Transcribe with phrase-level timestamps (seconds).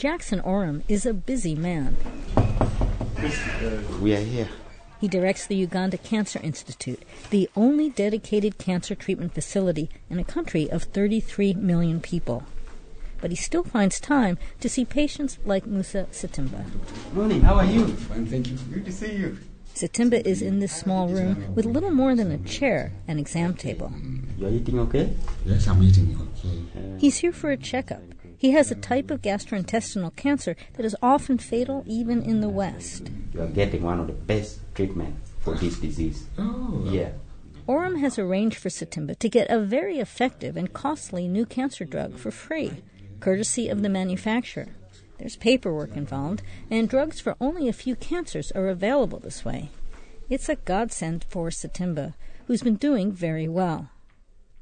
[0.00, 1.94] Jackson Orem is a busy man.
[4.00, 4.48] We are here.
[4.98, 10.70] He directs the Uganda Cancer Institute, the only dedicated cancer treatment facility in a country
[10.70, 12.44] of 33 million people.
[13.20, 16.64] But he still finds time to see patients like Musa Sitimba.
[17.12, 17.88] Morning, how are you?
[17.88, 18.56] Fine, thank you.
[18.72, 19.36] Good to see you.
[19.74, 23.92] Sitimba is in this small room with little more than a chair and exam table.
[24.38, 25.14] You're eating okay?
[25.44, 26.18] Yes, I'm eating.
[26.38, 26.96] Okay.
[26.98, 28.00] He's here for a checkup.
[28.40, 33.10] He has a type of gastrointestinal cancer that is often fatal even in the West.
[33.34, 36.24] You are getting one of the best treatments for this disease.
[36.38, 37.10] Oh, Yeah.
[37.68, 42.16] Orem has arranged for Sitimba to get a very effective and costly new cancer drug
[42.16, 42.82] for free,
[43.20, 44.68] courtesy of the manufacturer.
[45.18, 49.68] There's paperwork involved, and drugs for only a few cancers are available this way.
[50.30, 52.14] It's a godsend for Sitimba,
[52.46, 53.90] who's been doing very well.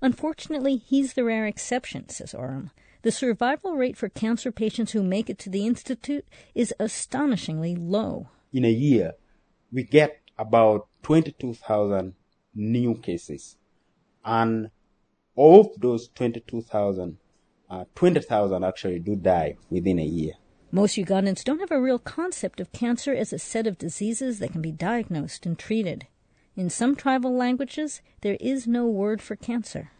[0.00, 2.70] Unfortunately, he's the rare exception, says Orem.
[3.04, 8.28] The survival rate for cancer patients who make it to the Institute is astonishingly low.
[8.50, 9.12] in a year,
[9.70, 12.14] we get about 22,000
[12.54, 13.58] new cases.
[14.24, 14.70] And
[15.36, 17.18] of those 22,000,
[17.68, 20.32] uh, 20,000 actually do die within a year.
[20.72, 24.52] Most Ugandans don't have a real concept of cancer as a set of diseases that
[24.52, 26.06] can be diagnosed and treated.
[26.56, 29.90] In some tribal languages, there is no word for cancer.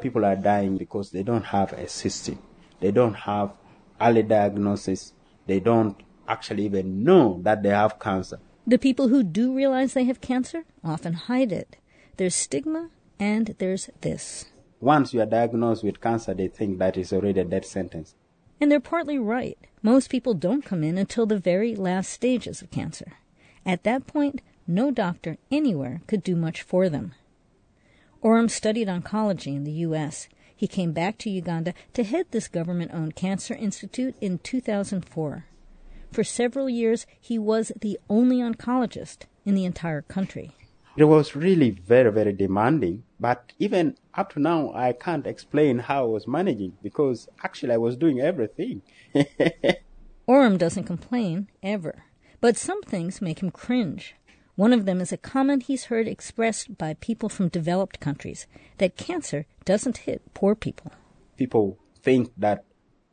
[0.00, 2.38] People are dying because they don't have a system.
[2.84, 3.54] They don't have
[3.98, 5.14] early diagnosis.
[5.46, 5.96] They don't
[6.28, 8.40] actually even know that they have cancer.
[8.66, 11.78] The people who do realize they have cancer often hide it.
[12.18, 14.44] There's stigma, and there's this.
[14.82, 18.16] Once you are diagnosed with cancer, they think that is already a death sentence.
[18.60, 19.56] And they're partly right.
[19.80, 23.14] Most people don't come in until the very last stages of cancer.
[23.64, 27.14] At that point, no doctor anywhere could do much for them.
[28.22, 30.28] Orem studied oncology in the U.S.
[30.56, 35.46] He came back to Uganda to head this government owned cancer institute in 2004.
[36.12, 40.52] For several years, he was the only oncologist in the entire country.
[40.96, 43.02] It was really very, very demanding.
[43.18, 47.78] But even up to now, I can't explain how I was managing because actually I
[47.78, 48.82] was doing everything.
[50.28, 52.04] Orem doesn't complain, ever.
[52.40, 54.14] But some things make him cringe.
[54.56, 58.46] One of them is a comment he's heard expressed by people from developed countries
[58.78, 60.92] that cancer doesn't hit poor people.
[61.36, 62.64] People think that,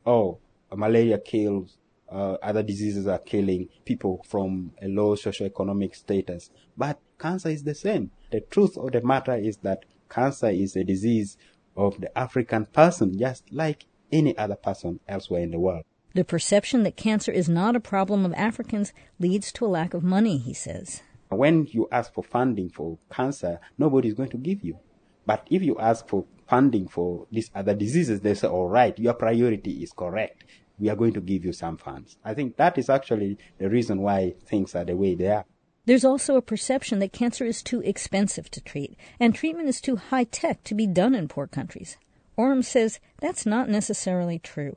[0.05, 0.37] oh,
[0.71, 1.77] malaria kills,
[2.11, 6.51] uh, other diseases are killing people from a low socioeconomic status.
[6.77, 8.11] But cancer is the same.
[8.31, 11.37] The truth of the matter is that cancer is a disease
[11.75, 15.85] of the African person, just like any other person elsewhere in the world.
[16.13, 20.03] The perception that cancer is not a problem of Africans leads to a lack of
[20.03, 21.01] money, he says.
[21.31, 24.77] When you ask for funding for cancer, nobody is going to give you.
[25.25, 29.13] But if you ask for funding for these other diseases, they say, all right, your
[29.13, 30.43] priority is correct.
[30.77, 32.17] We are going to give you some funds.
[32.25, 35.45] I think that is actually the reason why things are the way they are.
[35.85, 39.95] There's also a perception that cancer is too expensive to treat, and treatment is too
[39.95, 41.97] high tech to be done in poor countries.
[42.37, 44.75] Orem says that's not necessarily true.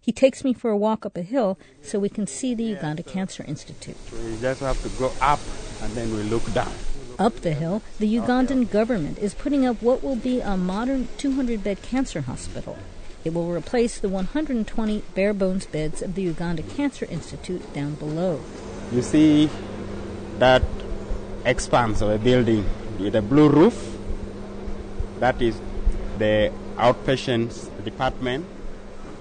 [0.00, 3.02] He takes me for a walk up a hill so we can see the Uganda
[3.02, 3.96] Cancer Institute.
[4.12, 5.40] We just have to go up
[5.82, 6.72] and then we look down.
[7.18, 11.64] Up the hill, the Ugandan government is putting up what will be a modern 200
[11.64, 12.76] bed cancer hospital.
[13.24, 18.40] It will replace the 120 bare bones beds of the Uganda Cancer Institute down below.
[18.92, 19.50] You see
[20.38, 20.62] that
[21.44, 22.64] expanse of a building
[22.98, 23.96] with a blue roof?
[25.18, 25.58] That is
[26.18, 28.44] the outpatient department.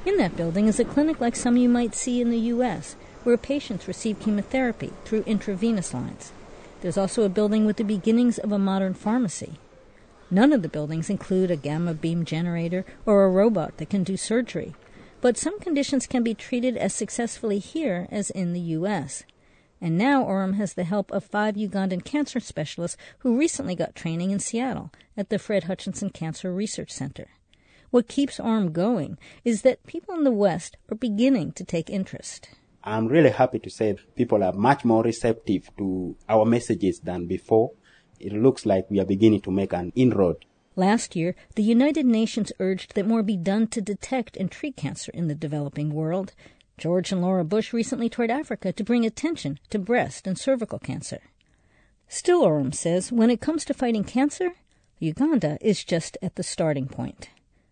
[0.06, 3.38] In that building is a clinic like some you might see in the U.S., where
[3.38, 6.32] patients receive chemotherapy through intravenous lines.
[6.86, 9.54] There's also a building with the beginnings of a modern pharmacy.
[10.30, 14.16] None of the buildings include a gamma beam generator or a robot that can do
[14.16, 14.76] surgery,
[15.20, 19.24] but some conditions can be treated as successfully here as in the U.S.
[19.82, 24.30] And now Orem has the help of five Ugandan cancer specialists who recently got training
[24.30, 27.30] in Seattle at the Fred Hutchinson Cancer Research Center.
[27.90, 32.50] What keeps Orem going is that people in the West are beginning to take interest.
[32.88, 37.72] I'm really happy to say people are much more receptive to our messages than before.
[38.20, 40.46] It looks like we are beginning to make an inroad.
[40.76, 45.12] Last year, the United Nations urged that more be done to detect and treat cancer
[45.14, 46.34] in the developing world.
[46.78, 51.22] George and Laura Bush recently toured Africa to bring attention to breast and cervical cancer.
[52.08, 54.52] Still, Orem says, when it comes to fighting cancer,
[55.00, 57.30] Uganda is just at the starting point.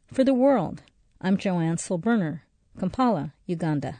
[0.07, 0.81] For the world,
[1.21, 2.41] I'm Joanne Silberner,
[2.79, 3.99] Kampala, Uganda.